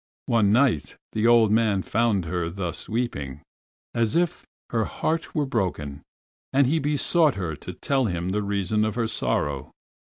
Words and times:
One 0.25 0.51
night 0.51 0.95
the 1.11 1.27
old 1.27 1.51
man 1.51 1.83
found 1.83 2.25
her 2.25 2.49
thus 2.49 2.89
weeping 2.89 3.43
as 3.93 4.15
if 4.15 4.47
her 4.71 4.85
heart 4.85 5.35
were 5.35 5.45
broken, 5.45 6.01
and 6.51 6.65
he 6.65 6.79
besought 6.79 7.35
her 7.35 7.55
to 7.57 7.73
tell 7.73 8.05
him 8.05 8.29
the 8.29 8.41
reason 8.41 8.83
of 8.83 8.95
her 8.95 9.05
sorrow. 9.05 9.71